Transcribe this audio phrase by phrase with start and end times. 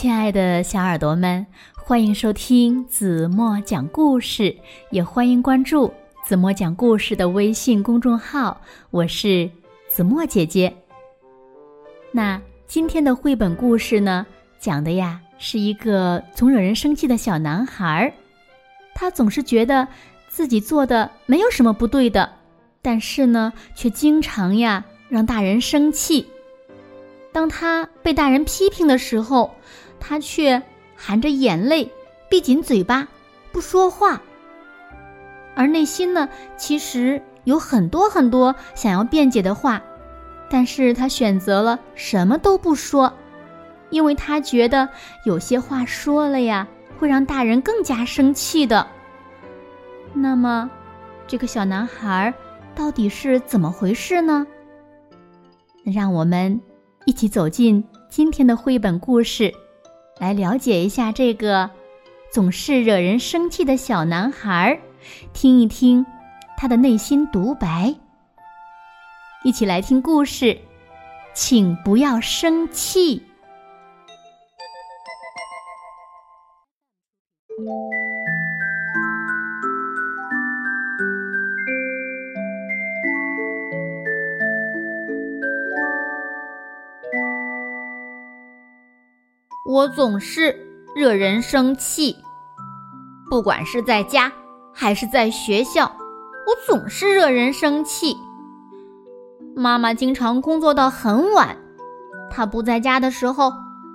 [0.00, 4.56] 亲爱的小耳朵们，欢迎收听子墨讲故事，
[4.92, 5.92] 也欢迎关注
[6.24, 8.60] 子墨讲故事的微信公众号。
[8.90, 9.50] 我是
[9.88, 10.72] 子墨姐姐。
[12.12, 14.24] 那今天的绘本故事呢，
[14.60, 18.12] 讲的呀是一个总惹人生气的小男孩儿，
[18.94, 19.88] 他总是觉得
[20.28, 22.30] 自己做的没有什么不对的，
[22.80, 26.24] 但是呢，却经常呀让大人生气。
[27.32, 29.54] 当他被大人批评的时候，
[30.00, 30.62] 他却
[30.96, 31.90] 含着眼泪，
[32.28, 33.08] 闭紧嘴巴，
[33.52, 34.20] 不说话。
[35.54, 39.82] 而内心呢，其实有很多很多想要辩解的话，
[40.48, 43.12] 但是他选择了什么都不说，
[43.90, 44.88] 因为他觉得
[45.24, 46.68] 有些话说了呀，
[46.98, 48.86] 会让大人更加生气的。
[50.14, 50.70] 那么，
[51.26, 52.32] 这个小男孩
[52.74, 54.46] 到底是怎么回事呢？
[55.84, 56.60] 让我们
[57.04, 59.52] 一起走进今天的绘本故事。
[60.18, 61.70] 来了解一下这个
[62.30, 64.78] 总是惹人生气的小男孩，
[65.32, 66.04] 听一听
[66.56, 67.94] 他的内心独白。
[69.44, 70.58] 一起来听故事，
[71.32, 73.22] 请不要生气。
[89.68, 90.66] 我总是
[90.96, 92.16] 惹人生气，
[93.28, 94.32] 不管是在家
[94.72, 95.84] 还是在学校，
[96.46, 98.16] 我总是惹人生气。
[99.54, 101.54] 妈妈经常工作到很晚，
[102.30, 103.52] 她不在家的时候，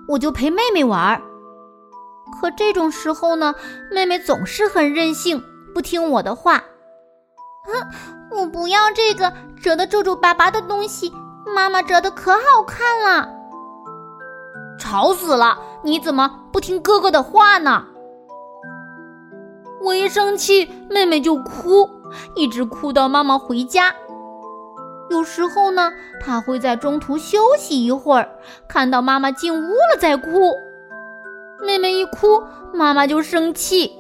[0.08, 1.20] 我就陪妹妹玩儿。
[2.40, 3.56] 可这种时候呢，
[3.92, 5.44] 妹妹总是很任性，
[5.74, 6.64] 不听我的话。
[7.66, 11.12] 哼，我不要这个折得皱皱巴巴的东西，
[11.48, 13.43] 妈妈折的可好看了。
[14.80, 15.58] 吵死了！
[15.84, 17.86] 你怎么不听哥哥的话呢？
[19.84, 21.90] 我一生气，妹妹就哭，
[22.36, 23.94] 一直哭到妈妈回家。
[25.10, 28.30] 有时候呢，她会在中途休息一会儿，
[28.68, 30.54] 看到妈妈进屋了再哭。
[31.66, 32.42] 妹妹一哭，
[32.74, 33.92] 妈妈就生气。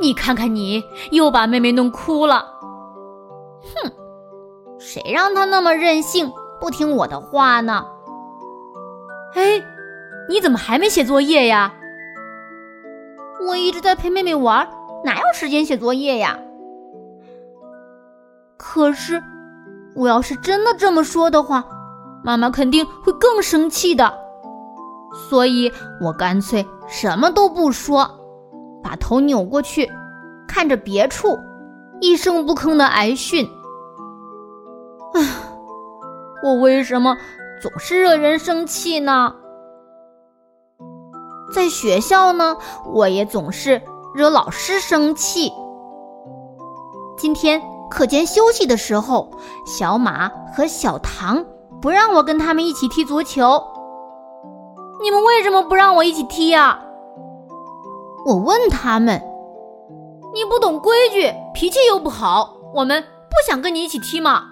[0.00, 2.46] 你看看你，又把妹妹弄哭了。
[3.62, 3.92] 哼，
[4.78, 7.86] 谁让她那么任性，不听我的话呢？
[9.34, 9.62] 哎，
[10.28, 11.72] 你怎么还没写作业呀？
[13.48, 14.68] 我一直在陪妹妹玩，
[15.04, 16.38] 哪有时间写作业呀？
[18.56, 19.22] 可是，
[19.96, 21.64] 我要是真的这么说的话，
[22.22, 24.12] 妈妈肯定会更生气的。
[25.28, 28.08] 所以我干脆什么都不说，
[28.82, 29.90] 把头扭过去，
[30.46, 31.38] 看着别处，
[32.00, 33.48] 一声不吭的挨训。
[35.14, 35.20] 唉，
[36.44, 37.16] 我为什么？
[37.62, 39.36] 总是惹人生气呢。
[41.54, 42.56] 在学校呢，
[42.92, 43.80] 我也总是
[44.16, 45.52] 惹老师生气。
[47.16, 49.30] 今天课间休息的时候，
[49.64, 51.44] 小马和小唐
[51.80, 53.62] 不让我跟他们一起踢足球。
[55.00, 56.80] 你们为什么不让我一起踢呀？
[58.26, 59.22] 我问他们。
[60.34, 64.42] 你不懂规矩，脾气又不好，我们不想跟你一起踢吗？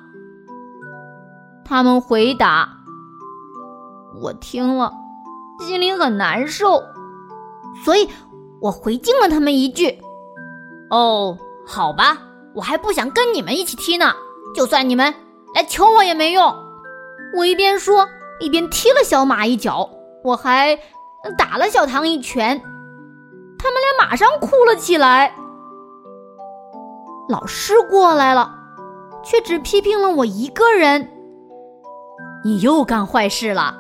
[1.65, 2.77] 他们回答。
[4.19, 4.93] 我听了，
[5.61, 6.83] 心里很难受，
[7.85, 8.09] 所以
[8.61, 10.01] 我回敬了他们一句
[10.91, 12.19] ：“哦，好吧，
[12.55, 14.13] 我还不想跟你们一起踢呢。
[14.55, 15.15] 就算你们
[15.55, 16.53] 来求我也没用。”
[17.37, 18.09] 我一边说，
[18.41, 19.89] 一边踢了小马一脚，
[20.25, 20.77] 我还
[21.39, 22.61] 打了小唐一拳，
[23.57, 25.33] 他们俩马上哭了起来。
[27.29, 28.53] 老师过来了，
[29.23, 31.09] 却只批评了我一个人
[32.45, 33.77] ：“你又干坏事了。”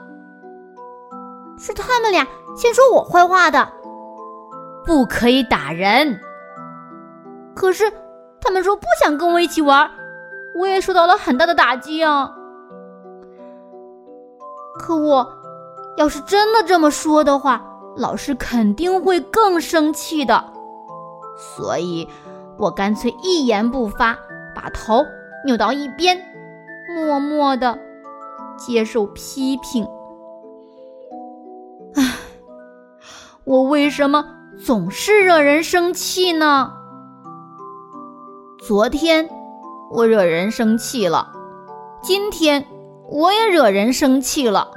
[1.60, 2.26] 是他们俩
[2.56, 3.71] 先说我坏话的，
[4.84, 6.19] 不可以打人。
[7.54, 7.84] 可是
[8.41, 9.91] 他们说不想跟我一起玩，
[10.59, 12.32] 我也受到了很大的打击啊。
[14.78, 15.30] 可我
[15.98, 17.62] 要是真的这么说的话，
[17.97, 20.42] 老师肯定会更生气的。
[21.36, 22.09] 所以
[22.57, 24.16] 我干脆一言不发，
[24.54, 25.04] 把头
[25.45, 26.18] 扭到一边，
[26.97, 27.78] 默默的
[28.57, 29.86] 接受批评。
[33.50, 34.24] 我为什么
[34.64, 36.72] 总是惹人生气呢？
[38.60, 39.28] 昨天
[39.91, 41.32] 我惹人生气了，
[42.00, 42.64] 今天
[43.10, 44.70] 我也惹人生气了，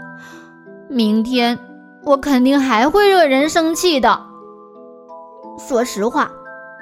[0.90, 1.60] 明天
[2.04, 4.20] 我肯定还会惹人生气的。
[5.60, 6.32] 说实话，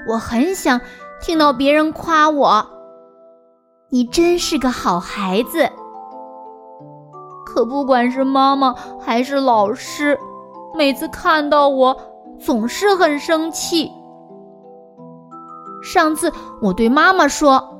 [0.07, 0.79] 我很想
[1.21, 2.65] 听到别人夸我，
[3.89, 5.69] 你真是个好孩子。
[7.45, 10.17] 可不管是妈妈还是老师。
[10.73, 11.97] 每次看到我
[12.39, 13.91] 总是很生气。
[15.83, 16.31] 上次
[16.61, 17.77] 我对妈妈说：“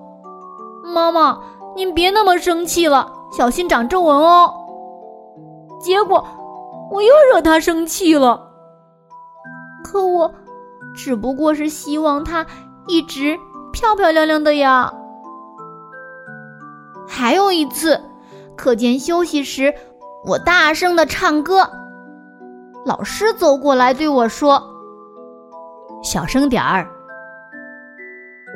[0.84, 1.40] 妈妈，
[1.76, 4.54] 您别那么生气了，小心长皱纹哦。”
[5.80, 6.26] 结果
[6.92, 8.50] 我又惹她生气了。
[9.84, 10.32] 可我
[10.96, 12.46] 只不过是希望她
[12.88, 13.38] 一直
[13.72, 14.94] 漂漂亮亮的呀。
[17.08, 18.02] 还有一次，
[18.56, 19.74] 课间休息时，
[20.26, 21.70] 我大声的唱歌，
[22.86, 24.62] 老师走过来对我说
[26.04, 26.88] ：“小声点儿。”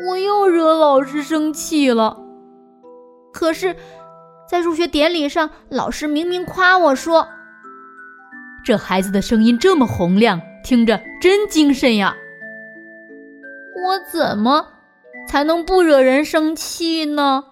[0.07, 2.17] 我又惹老师生气了。
[3.31, 3.75] 可是，
[4.49, 7.27] 在入学典礼上，老师明明夸我说
[8.65, 12.15] ：“这孩子的声音这么洪亮，听着真精神呀。”
[13.85, 14.65] 我怎么
[15.27, 17.43] 才能不惹人生气呢？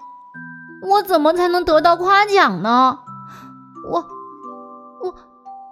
[0.81, 2.97] 我怎么才能得到夸奖呢？
[3.89, 4.05] 我，我，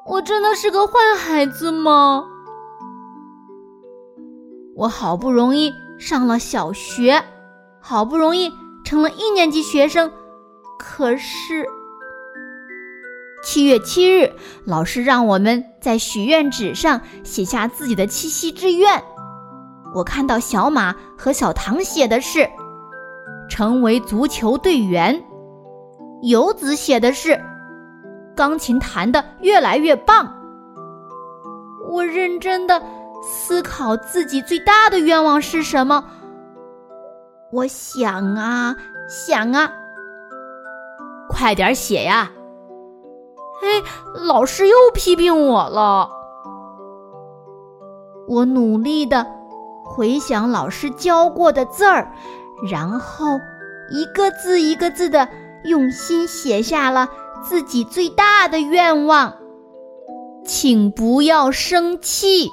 [0.05, 2.25] 我真的是个坏孩子吗？
[4.75, 7.23] 我好不容易上了小学，
[7.79, 8.51] 好不容易
[8.83, 10.11] 成了一年级学生，
[10.79, 11.65] 可是
[13.43, 14.31] 七月七日，
[14.65, 19.03] 老师让我们在许愿纸上写下自己的七夕之愿。
[19.93, 22.49] 我看到小马和小唐写的是。
[23.49, 25.21] 成为足球队员，
[26.21, 27.37] 游子写的是
[28.41, 30.33] 钢琴弹得越来越棒。
[31.91, 32.81] 我认真的
[33.21, 36.03] 思考自己最大的愿望是什么。
[37.51, 38.75] 我想啊
[39.07, 39.71] 想啊，
[41.29, 42.31] 快点写呀！
[43.61, 43.83] 嘿，
[44.25, 46.09] 老师又批评我了。
[48.27, 49.23] 我努力的
[49.85, 52.11] 回想老师教过的字儿。
[52.71, 53.37] 然后，
[53.91, 55.27] 一个字一个字的
[55.63, 57.07] 用心写下了
[57.43, 59.33] 自己最大的愿望，
[60.45, 62.49] 请不要生气。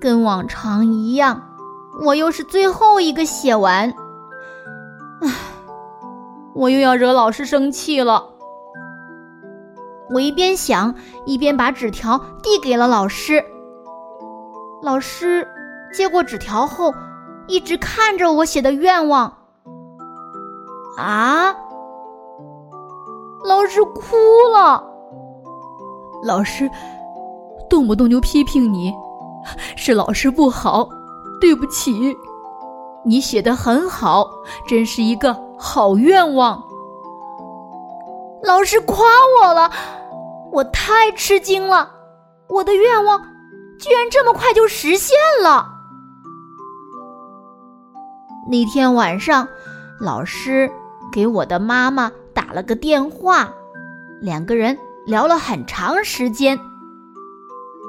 [0.00, 1.42] 跟往常一样，
[2.04, 3.92] 我又是最后一个写完。
[5.22, 5.30] 唉，
[6.54, 8.28] 我又要惹老师生气了。
[10.10, 10.94] 我一边想，
[11.24, 13.44] 一边把纸条递给了老师。
[14.82, 15.48] 老师
[15.92, 16.94] 接过纸条后。
[17.46, 19.36] 一直看着我写的愿望，
[20.96, 21.54] 啊！
[23.44, 24.16] 老师哭
[24.52, 24.82] 了。
[26.24, 26.70] 老师
[27.68, 28.92] 动不动就批评你，
[29.76, 30.88] 是老师不好，
[31.40, 32.16] 对不起。
[33.04, 34.26] 你写的很好，
[34.66, 36.62] 真是一个好愿望。
[38.42, 39.04] 老师夸
[39.42, 39.70] 我了，
[40.50, 41.90] 我太吃惊了，
[42.48, 43.20] 我的愿望
[43.78, 45.68] 居然这么快就实现了。
[48.48, 49.46] 那天晚上，
[50.00, 50.70] 老师
[51.12, 52.10] 给我的妈妈
[52.46, 53.50] 打了个电话，
[54.20, 54.76] 两个人
[55.06, 56.58] 聊了很长时间。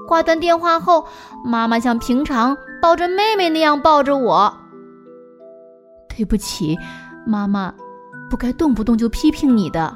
[0.08, 1.06] 挂断电话后，
[1.44, 4.56] 妈妈像平常抱着妹妹那样抱着我。
[6.08, 6.78] 对不起，
[7.28, 7.74] 妈妈，
[8.30, 9.94] 不该动不动就批评你的。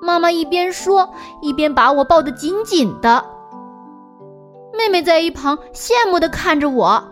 [0.00, 1.12] 妈妈一边说，
[1.42, 3.22] 一边把我抱得紧紧的。
[4.72, 7.04] 妹妹在一旁羡慕地看着我。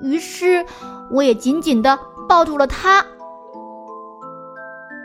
[0.00, 0.64] 于是，
[1.10, 3.04] 我也紧紧的抱住了她。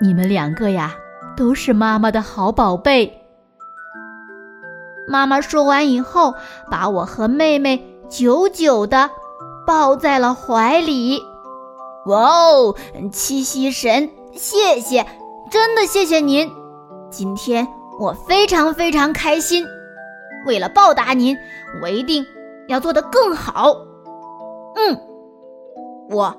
[0.02, 0.96] 你们两个呀，
[1.38, 3.22] 都是妈妈的好宝贝。
[5.08, 6.34] 妈妈说完以后，
[6.72, 9.12] 把我和妹妹久久的
[9.68, 11.22] 抱在了怀里。
[12.08, 12.76] 哇哦，
[13.12, 15.06] 七夕神，谢谢，
[15.52, 16.52] 真的谢谢您！
[17.12, 17.68] 今天
[18.00, 19.68] 我非常非常开心。
[20.48, 21.38] 为了报答您，
[21.84, 22.26] 我一定
[22.68, 23.76] 要做得更好。
[24.76, 25.00] 嗯，
[26.10, 26.36] 我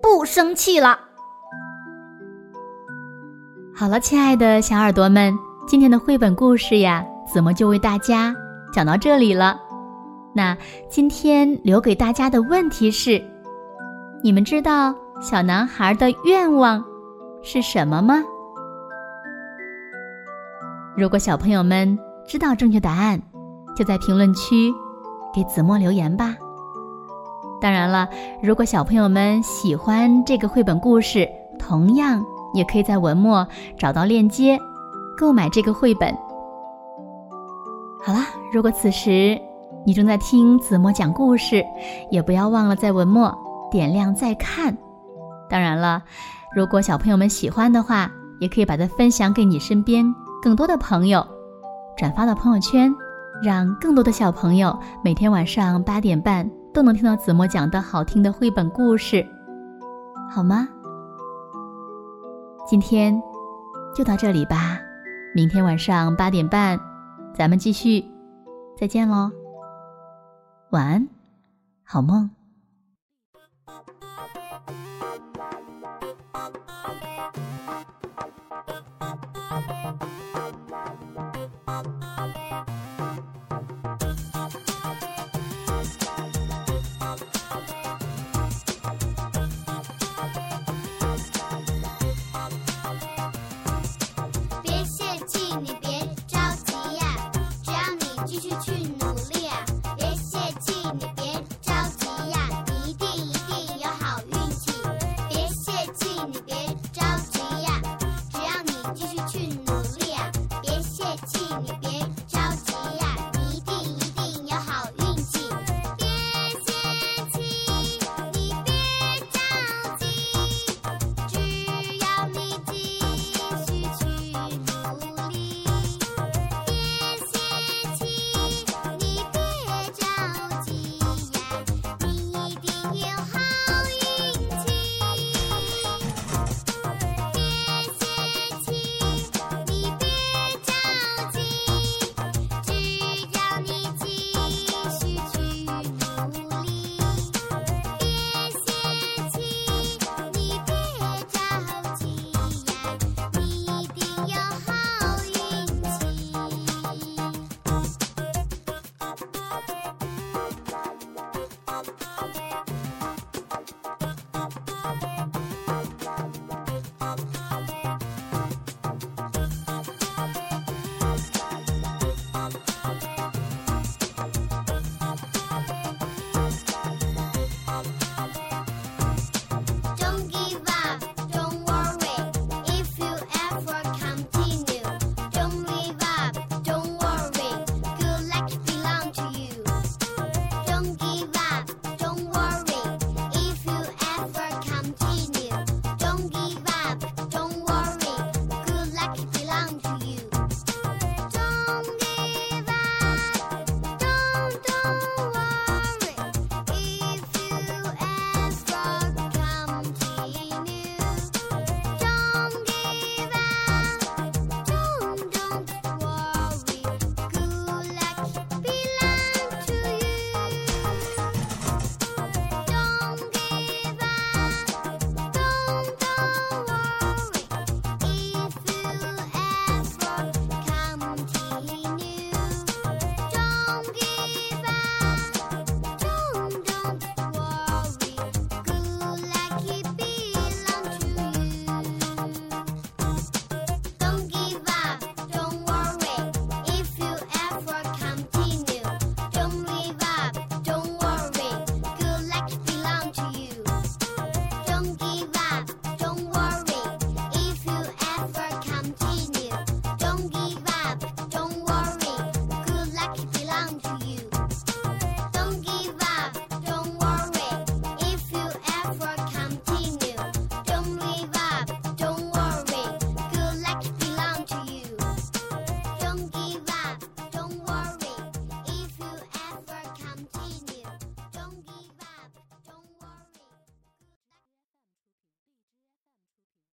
[0.00, 0.98] 不生气了。
[3.76, 8.32] 好了，亲爱的小耳朵们，今天的绘本故事呀，子墨就为大家
[8.72, 9.60] 讲到这里了。
[10.32, 10.56] 那
[10.88, 13.20] 今天留给大家的问题是：
[14.22, 16.84] 你们知道小男孩的愿望
[17.42, 18.22] 是什么吗？
[20.96, 23.20] 如果小朋友们知道正确答案，
[23.76, 24.72] 就在评论区
[25.34, 26.36] 给子墨留言吧。
[27.60, 28.08] 当然了，
[28.40, 31.28] 如果小朋友们喜欢这个绘本故事，
[31.58, 32.24] 同样
[32.54, 33.46] 也可以在文末
[33.76, 34.58] 找到链接，
[35.18, 36.14] 购买这个绘本。
[38.02, 39.38] 好啦，如果此时
[39.84, 41.62] 你正在听子墨讲故事，
[42.10, 43.36] 也不要忘了在文末
[43.70, 44.74] 点亮再看。
[45.50, 46.02] 当然了，
[46.56, 50.04] 如果小朋友们喜欢的话，也可以把它分享给你身边
[50.42, 51.26] 更多的朋友，
[51.96, 52.94] 转发到朋友圈，
[53.42, 56.48] 让更多的小朋友每天晚上八点半。
[56.74, 59.24] 都能听到子墨讲的好听的绘本故事，
[60.28, 60.68] 好吗？
[62.66, 63.22] 今天
[63.94, 64.78] 就到这里吧，
[65.34, 66.80] 明天晚上八点半，
[67.34, 68.04] 咱们继续，
[68.76, 69.30] 再见喽，
[70.70, 71.08] 晚安，
[71.84, 72.30] 好梦。